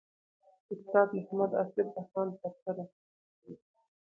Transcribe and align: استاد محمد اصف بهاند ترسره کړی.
استاد 0.73 1.09
محمد 1.17 1.51
اصف 1.61 1.77
بهاند 1.95 2.33
ترسره 2.41 2.83
کړی. 3.37 3.53